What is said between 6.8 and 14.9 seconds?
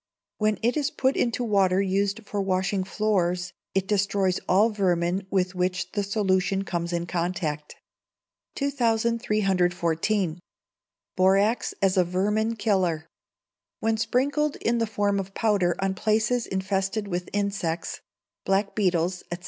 in contact. 2314. Borax as a Vermin Killer. When sprinkled in the